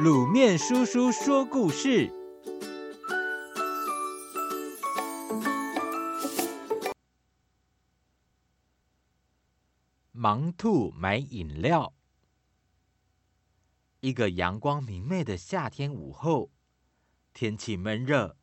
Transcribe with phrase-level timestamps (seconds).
[0.00, 2.10] 卤面叔叔说故事：
[10.14, 11.92] 盲兔买饮料。
[14.00, 16.50] 一个阳光明媚的夏天午后，
[17.34, 18.38] 天气闷热，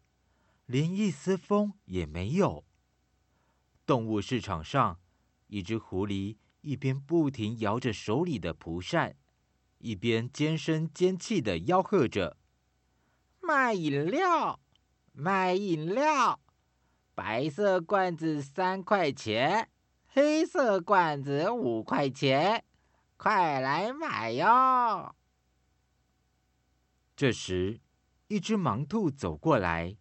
[0.68, 2.63] 连一丝风也没有。
[3.88, 5.00] 动物市场上，
[5.47, 9.18] 一只狐狸一边不停摇着手里的蒲扇。
[9.80, 12.35] 一边尖声尖气的吆喝着
[13.40, 14.59] ：“卖饮料，
[15.13, 16.40] 卖饮料！
[17.16, 19.70] 白色罐子三块钱，
[20.08, 22.66] 黑色罐子五块钱，
[23.16, 25.16] 快来买哟！”
[27.16, 27.80] 这时，
[28.27, 29.95] 一只盲兔走过来，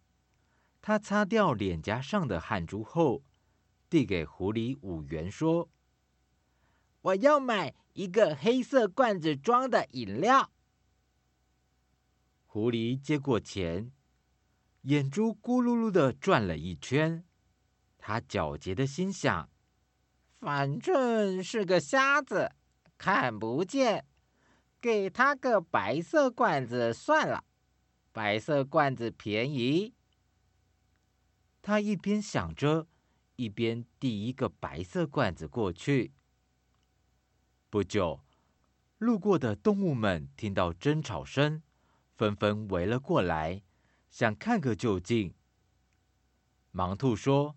[0.81, 3.23] 它擦掉脸颊上的汗珠后，
[3.89, 5.69] 递给狐狸五元，说
[7.01, 10.49] ：“我要买。”一个黑色罐子装的饮料。
[12.45, 13.91] 狐狸接过钱，
[14.83, 17.25] 眼珠咕噜噜的转了一圈。
[17.97, 19.49] 他狡黠的心想
[20.39, 22.53] ：“反正是个瞎子，
[22.97, 24.05] 看不见，
[24.79, 27.43] 给他个白色罐子算了。
[28.13, 29.93] 白色罐子便宜。”
[31.61, 32.87] 他一边想着，
[33.35, 36.13] 一边递一个白色罐子过去。
[37.71, 38.21] 不久，
[38.97, 41.61] 路过的动物们听到争吵声，
[42.15, 43.61] 纷纷围了过来，
[44.09, 45.35] 想看个究竟。
[46.73, 47.55] 盲兔说：“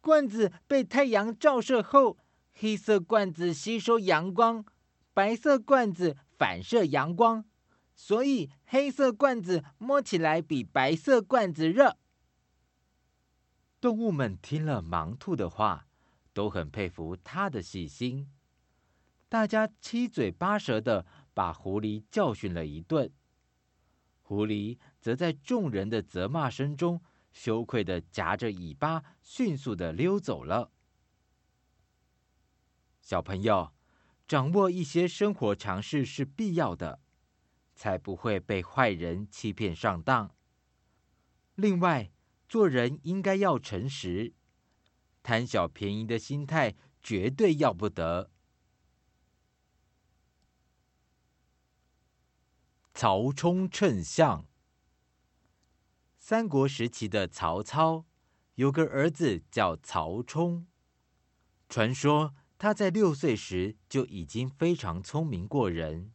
[0.00, 2.18] 罐子被太阳照射后，
[2.52, 4.64] 黑色罐子吸收阳光，
[5.12, 7.44] 白色罐子反射阳光，
[7.96, 11.98] 所以黑色罐子摸起来比白色罐子热。”
[13.80, 15.88] 动物们听了盲兔的话，
[16.32, 18.28] 都很佩服他的细心。
[19.30, 23.12] 大家七嘴八舌的把狐狸教训了一顿，
[24.22, 27.00] 狐狸则在众人的责骂声中，
[27.32, 30.72] 羞愧的夹着尾巴，迅速的溜走了。
[33.00, 33.72] 小朋友，
[34.26, 37.00] 掌握一些生活常识是必要的，
[37.76, 40.34] 才不会被坏人欺骗上当。
[41.54, 42.10] 另外，
[42.48, 44.34] 做人应该要诚实，
[45.22, 48.32] 贪小便宜的心态绝对要不得。
[53.00, 54.46] 曹冲称象。
[56.18, 58.04] 三国时期的曹操
[58.56, 60.66] 有个儿子叫曹冲，
[61.66, 66.12] 传说他在六岁时就已经非常聪明过人。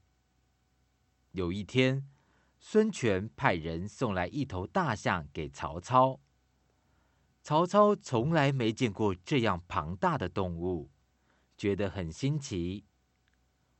[1.31, 2.07] 有一天，
[2.59, 6.19] 孙权派人送来一头大象给曹操，
[7.41, 10.91] 曹操从来没见过这样庞大的动物，
[11.57, 12.85] 觉得很新奇。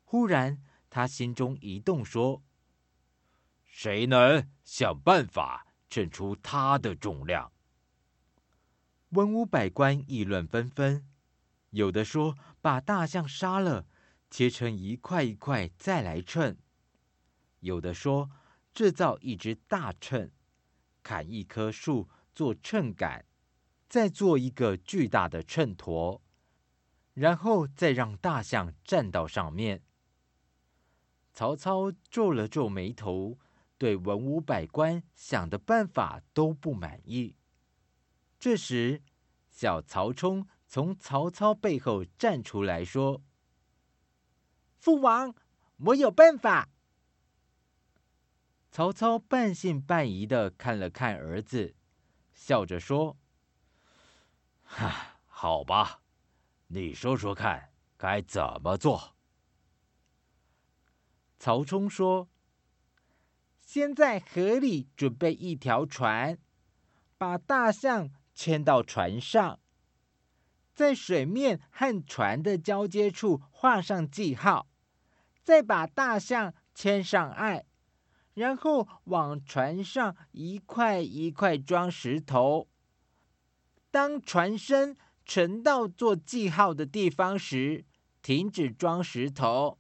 [0.04, 2.42] 忽然，他心中一动，说。
[3.78, 7.52] 谁能想办法称出它的重量？
[9.10, 11.06] 文武百官议论纷纷，
[11.72, 13.86] 有的说把大象杀了，
[14.32, 16.56] 切成一块一块再来称；
[17.60, 18.32] 有的说
[18.74, 20.32] 制造一只大秤，
[21.04, 23.26] 砍一棵树做秤杆，
[23.90, 26.22] 再做一个巨大的秤砣，
[27.14, 29.84] 然后再让大象站到上面。
[31.34, 33.38] 曹操皱了皱眉头。
[33.78, 37.36] 对文武百官想的办法都不满意。
[38.40, 39.02] 这时，
[39.50, 43.22] 小曹冲从曹操背后站出来说
[44.78, 45.36] ：“父王，
[45.78, 46.70] 我有办法。”
[48.72, 51.76] 曹操半信半疑的看了看儿子，
[52.34, 53.18] 笑着说
[54.64, 56.02] ：“哈，好吧，
[56.68, 59.16] 你说说看，该怎么做？”
[61.40, 62.30] 曹冲说。
[63.66, 66.38] 先在河里准备一条船，
[67.18, 69.60] 把大象牵到船上，
[70.76, 74.68] 在水面和船的交接处画上记号，
[75.44, 77.66] 再把大象牵上岸，
[78.36, 82.70] 然后往船上一块一块装石头。
[83.90, 84.96] 当船身
[85.26, 87.84] 沉到做记号的地方时，
[88.22, 89.80] 停止装石头。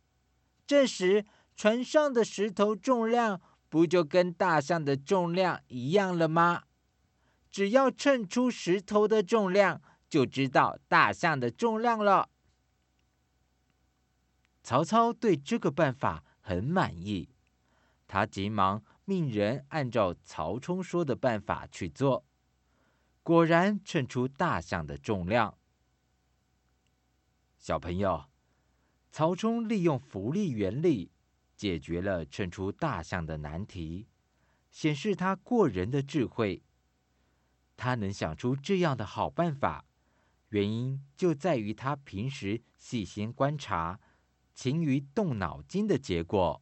[0.65, 1.25] 这时，
[1.56, 3.39] 船上的石头重量。
[3.75, 6.63] 不就跟大象的重量一样了吗？
[7.51, 12.30] 只要称出石头的重量，就知道大象的重量了。
[14.63, 17.27] 曹操对这个办法很满意，
[18.07, 22.25] 他急忙命人按照曹冲说的办法去做，
[23.24, 25.57] 果然称出大象的重量。
[27.57, 28.24] 小朋友，
[29.12, 31.12] 曹冲利用浮力原理。
[31.56, 34.07] 解决了称出大象的难题，
[34.72, 36.63] 显示他过人的智慧。
[37.78, 39.86] 他能想出这样的好办法，
[40.50, 44.00] 原因就在于他平时细心观察、
[44.54, 46.62] 勤于动脑筋的结果。